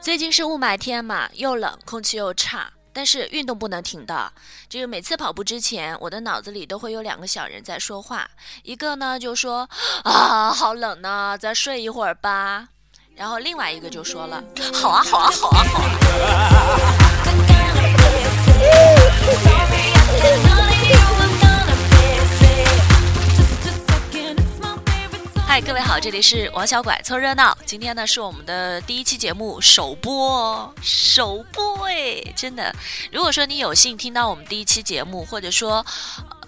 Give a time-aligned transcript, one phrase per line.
[0.00, 4.32] 最近是雾霾天嘛，又冷，空气又差，但是运动不能停的。
[4.68, 8.26] 这个每次跑步之前，我的脑子里都会有两个小人在说话，
[8.62, 9.68] 一个呢就说
[10.04, 12.68] 啊，好冷呢，再睡一会儿吧。
[13.14, 14.42] 然后另外一个就说了，
[14.72, 15.78] 好啊，好啊，好啊，好
[19.50, 19.59] 啊。
[25.66, 27.56] 各位好，这里是王小拐凑热闹。
[27.66, 32.74] 今天呢是我们的第一期节目首播，首播哎，真的。
[33.12, 35.84] 如果说你有幸听到我们第一期节目，或者说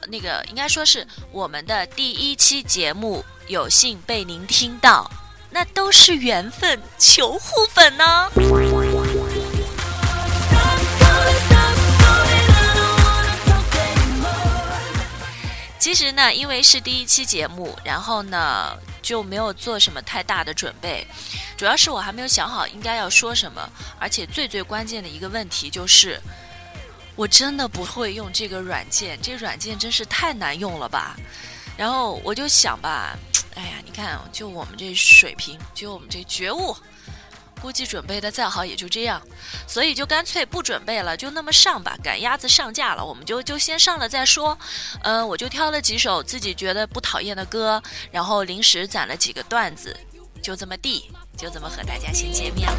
[0.09, 5.11] 那个应该说是我们的第一期节目有幸被您听到，
[5.51, 8.31] 那都是缘分，求互粉呢。
[15.83, 18.79] 其实呢，因为是第一期节目，然后呢。
[19.03, 21.05] 就没有做什么太大的准备，
[21.57, 26.21] 主要是我还没有想好应该要说什么，而且最最关键的一个问题就是，
[27.17, 31.17] 我真的不会用这个软件，这软件真是太难用了吧。
[31.77, 33.19] 然后我就想吧，
[33.57, 36.73] 哎呀，你看，就我们这水平，就我们这觉悟。
[37.63, 39.23] 估计准备的再好也就这样，
[39.69, 41.97] 所以就干脆不准备了，就那么上吧。
[42.03, 44.59] 赶鸭子上架了，我们就就先上了再说。
[45.05, 49.97] 嗯，我就挑了几首自己觉得不讨厌的歌，然后临时攒了几个段子，
[50.43, 52.77] 就这么地，就这么和大家先见面了。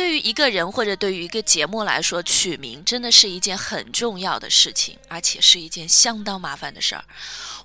[0.00, 7.04] 对于一个人或者对于一个节目来说，取名真的是一件很重要的事情，而且是一件相当麻烦的事儿。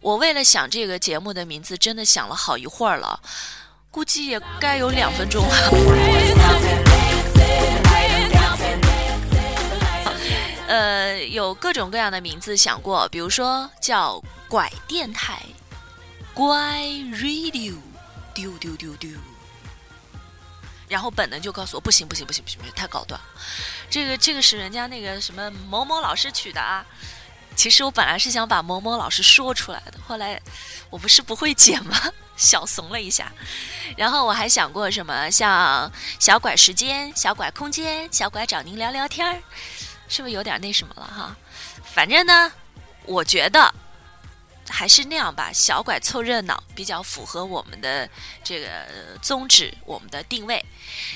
[0.01, 3.17] 我为了想这个节目的名字，真的想了好一会儿了，
[3.89, 5.55] 估计也该有两分钟了。
[10.67, 15.41] 呃，有各种各样的名字想过，比如说叫“拐电台
[16.35, 16.83] ”，“乖
[17.13, 17.75] radio”，
[18.33, 19.09] 丢丢丢丢。
[20.87, 23.19] 然后本能就告诉我不行不行不行不行，太高端。
[23.89, 26.85] 这个这个是人家那个什么某某老师取的啊。
[27.55, 30.41] 其实我本来是想把某某老师说出来的，后来
[30.89, 31.97] 我不是不会剪吗？
[32.35, 33.31] 小怂了一下。
[33.95, 39.41] 然后我还想过什么像小拐时间、小拐空间、小拐找您聊聊天儿，
[40.09, 41.35] 是不是有点那什么了哈？
[41.93, 42.51] 反正呢，
[43.05, 43.73] 我觉得。
[44.67, 48.09] 还是那样吧，小拐凑热闹比较符合我们的
[48.43, 48.67] 这个
[49.21, 50.63] 宗旨，我们的定位。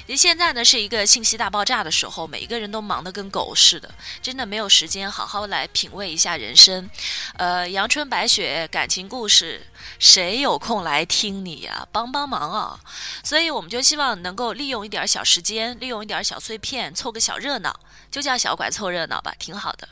[0.06, 3.90] 因为现在呢是一个信息大爆炸的时候，每一个人都忙得跟狗似的，
[4.22, 6.90] 真的没有时间好好来品味一下人生。
[7.38, 9.66] 呃，阳春白雪感情故事，
[10.00, 11.88] 谁有空来听你呀？
[11.92, 12.80] 帮帮忙啊！
[13.24, 17.78] 所以我们就希望能够利用一点小时间，利用一点小碎片，凑个小热闹。
[18.12, 19.88] 就叫小拐凑热闹吧，挺好的。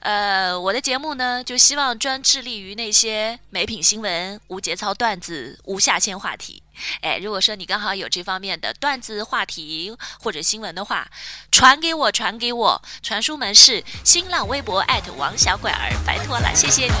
[0.00, 6.62] 呃，我的节目呢，就希望专致力于那些美品新闻、无节操段子、无下限话题。
[7.02, 11.10] 哎，如果说你刚好有这方面的段子话题或者新闻的话，
[11.50, 14.84] 传给我，传给我，传输门是新浪微博
[15.18, 16.92] 王小拐儿，拜托了，谢谢你。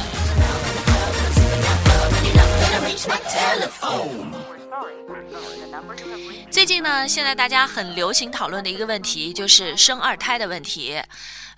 [6.50, 11.02] 最近呢，现在大家很流行讨论的一个问题就是生二胎的问题。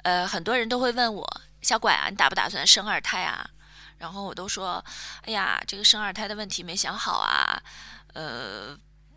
[0.03, 3.47] 呃，很多人都会问我，小拐啊，你打不打算生二胎啊？
[3.99, 4.85] 然后我都说，
[5.23, 7.63] 哎呀，这个生二胎的问题没想好啊。
[8.15, 8.77] 呃，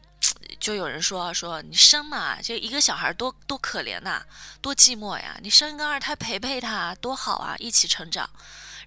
[0.60, 4.22] 就有人说说你生嘛，这一个小孩多多可怜呐，
[4.62, 8.30] 多寂寞呀，你生一个二胎陪陪他多好啊，一起成长。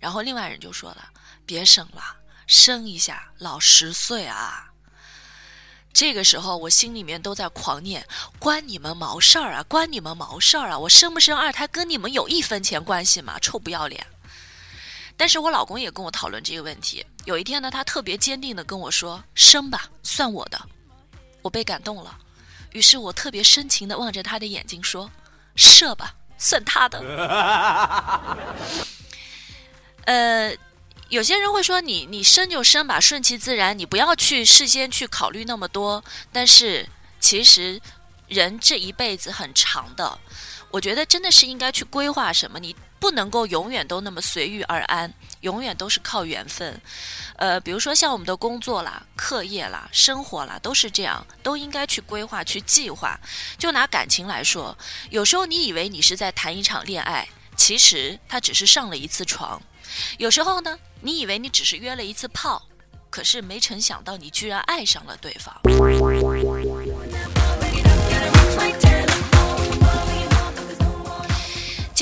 [0.00, 1.10] 然后另外人就说了，
[1.46, 2.02] 别生了，
[2.46, 4.68] 生一下老十岁啊。
[5.94, 8.06] 这个时候，我心里面都在狂念：
[8.38, 9.62] 关你们毛事儿啊！
[9.64, 10.78] 关你们毛事儿啊！
[10.78, 13.38] 我生不生二胎跟你们有一分钱关系吗？
[13.38, 14.06] 臭不要脸！
[15.16, 17.04] 但是我老公也跟我讨论这个问题。
[17.24, 20.60] 有一天呢，他特别坚定的跟我说：“生吧，算我的。”
[21.42, 22.18] 我被感动了，
[22.72, 25.10] 于是我特别深情的望着他的眼睛说
[25.56, 27.00] ：“射吧，算他的。”
[30.06, 30.56] 呃。
[31.08, 36.02] 有些人会说你你生就生吧，顺其自然，你不要去事先去考虑那么多。
[36.32, 36.88] 但是
[37.20, 37.78] 其实
[38.28, 40.18] 人这一辈子很长的，
[40.70, 42.58] 我觉得真的是应该去规划什么。
[42.58, 46.80] 你不能够永远都那么随遇而安，永远都是靠缘分。
[47.34, 53.18] 呃，比如说像我们的工作啦、课业啦、生活啦，都是这样，都应该去规划、去计划。
[53.58, 54.78] 就拿感情来说，
[55.10, 59.60] 有时候你以为你是在谈一场恋爱，其实他只是上了一次床。
[60.18, 60.78] 有时候呢。
[61.04, 62.62] 你以为你只是约了一次炮，
[63.10, 65.52] 可是没成想到你居然爱上了对方。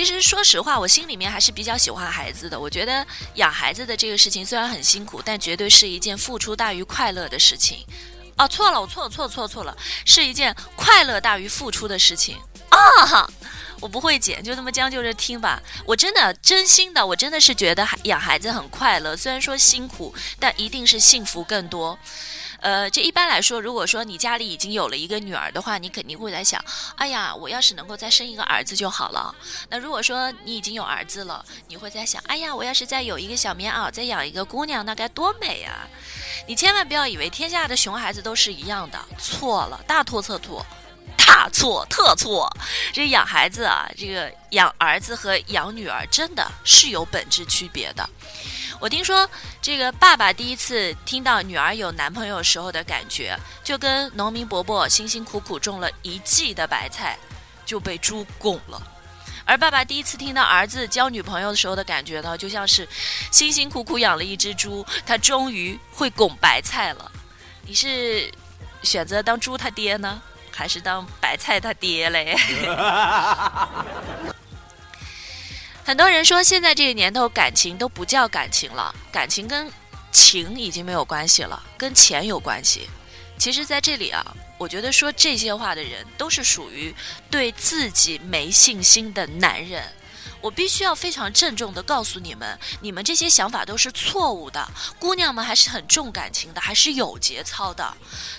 [0.01, 2.59] 其实说实话，我心里面还是比较喜欢孩子的。
[2.59, 7.85] 我觉得养孩子的这个事情虽然很辛苦，但绝对是一件付出大于快乐的事情。
[8.39, 9.77] 哦，错了，我错了，错了，错了，错了，
[10.07, 12.39] 是一件快乐大于付出的事情
[12.71, 13.31] 啊！
[13.79, 15.63] 我不会剪，就这么将就着听吧。
[15.85, 21.99] 我真的真心的，我真的是觉得养孩子很快乐，虽然说辛苦，但一定是幸福更多。
[22.61, 26.63] 呃，这一般来说，如果说你家里已经有了一个女儿的话，你肯定会在想，
[26.97, 29.35] 哎呀，我要是能够再生一个儿子就好了。
[29.69, 35.89] 那如果说你已经有儿子了，你会在想，哎呀，我要是再有一个小棉袄，再养一个姑娘，那该多美啊！
[36.47, 40.65] 你千万不要以为天下的熊孩子都是一样的，错了，大错特错，
[41.17, 42.51] 大错特错。
[42.93, 48.09] 这养孩子啊，这个养儿子和养女儿真的是有本质区别的。
[48.81, 49.29] 我听说，
[49.61, 57.19] 这个爸爸第一次听到女儿有男朋友时候的感觉，就跟农民伯伯辛辛苦苦种了一季的白菜
[57.67, 58.81] 就被猪拱了；
[59.45, 62.89] 而爸爸第一次听到儿子交女朋友的时候的感觉呢，就像是
[63.31, 67.13] 辛辛苦苦养了一只猪，他终于会拱白菜了。
[67.67, 68.33] 你是
[68.83, 72.35] 选择当猪他爹呢，还是当白菜他爹嘞？
[75.91, 79.69] 很多人说，现在这个年头，感情都不叫感情了，感情跟
[80.13, 82.89] 情已经没有关系了，跟钱有关系。
[83.37, 84.25] 其实，在这里啊，
[84.57, 86.95] 我觉得说这些话的人，都是属于
[87.29, 89.83] 对自己没信心的男人。
[90.41, 94.67] 我必须要非常郑重地告诉你们，你们这些想法都是错误的。
[94.99, 97.95] 姑娘们还是很重感情的，还是有节操的。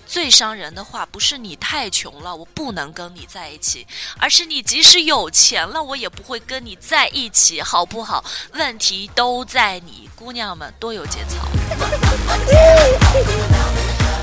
[0.06, 3.86] 最伤人的话不是你太穷了，我不能跟你在一起，
[4.18, 8.24] 而是你即使有钱了，我也不会跟你在一起，好不好？
[8.54, 11.48] 问题都在你，姑娘们多有节操。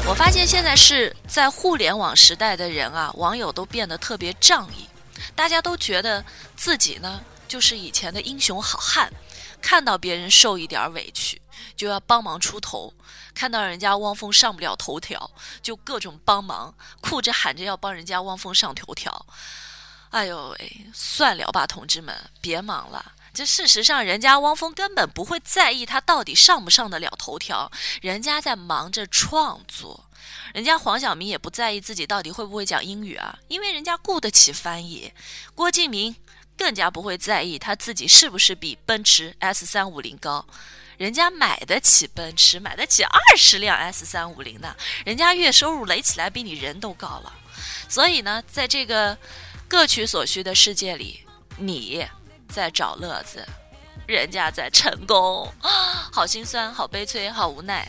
[0.06, 4.88] 我发现现在是在互联网时代的人啊，网友都变得特别仗义，
[5.34, 6.24] 大家都觉得
[6.56, 7.20] 自己呢。
[7.48, 9.10] 就是以前的英雄好汉，
[9.62, 11.40] 看到别人受一点委屈，
[11.74, 12.92] 就要帮忙出头；
[13.34, 15.30] 看到人家汪峰上不了头条，
[15.62, 19.26] 就各种帮忙，哭着喊着要帮人家汪峰上头条。
[20.10, 23.12] 哎呦喂，算了吧，同志们，别忙了。
[23.34, 27.70] 这事实上，人家汪峰根本不会在意他到底上不上得了头条，
[28.02, 30.08] 人家在忙着创作。
[30.54, 35.12] 人家黄晓明也不在意自己到底会不会讲英语啊，因为人家雇得起翻译。
[35.54, 36.14] 郭敬明。
[36.58, 40.44] 更加不会在意他自己是不是比奔驰 S 三五零高，
[40.96, 44.74] 人家买得起奔驰，买得起二十辆 S 三五零呢，
[45.06, 47.32] 人家月收入垒起来比你人都高了。
[47.88, 49.16] 所以呢，在这个
[49.68, 51.24] 各取所需的世界里，
[51.56, 52.04] 你
[52.48, 53.46] 在找乐子，
[54.06, 55.50] 人家在成功，
[56.12, 57.88] 好心酸，好悲催，好无奈。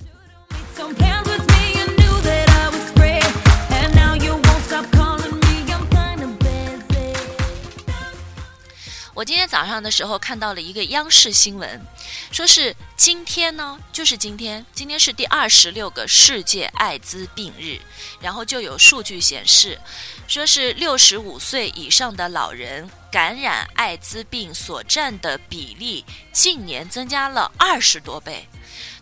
[9.19, 11.85] 我今天早上的时候看到了一个央视新闻，
[12.31, 17.81] 说是今天呢，就是今天，今天是第二十六个世界艾滋病日，
[18.21, 19.77] 然后就有数据显示，
[20.25, 28.47] 说是六十五岁以上的老人感染艾滋病所占的比例近年增加了二十多倍。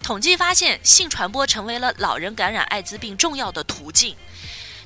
[0.01, 4.15] 统计发现，性传播成为了老人感染艾滋病重要的途径。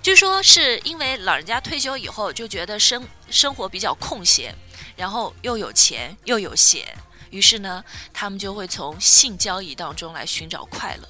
[0.01, 4.55] 据说是因为老人家退休以后就觉得生生活比较空闲。
[4.97, 6.85] 然后又有钱又有闲，
[7.31, 11.07] 于是呢，他们就会从性交易当中来寻找快乐。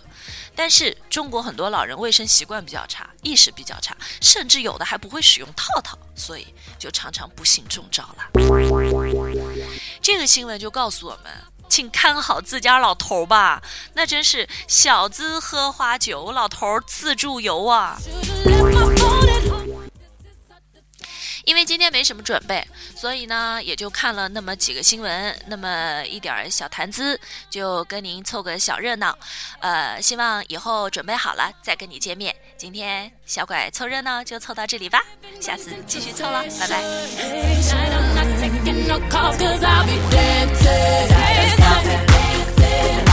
[0.56, 8.30] 但是中国很多老人卫生习惯比较差，意识比较差，甚至有的还不会使用套套，所以就常常不幸中招了。
[10.02, 11.32] 这个新闻就告诉我们，
[11.72, 13.64] 请看好自家老头吧，
[13.94, 17.98] 那真是小资喝花酒，老头自助游啊。
[21.46, 29.18] 因为今天没什么准备，所以呢，也就看了那么几个新闻，那么一点小谈资，就跟您凑个小热闹。
[29.60, 32.36] 呃，希望以后准备好了再跟你见面。
[32.58, 35.02] 今天小拐凑热闹就凑到这里吧，
[35.40, 36.84] 下次继续凑了，拜拜。
[38.92, 41.10] no calls, cause I'll be dancing.
[41.10, 43.11] dancing.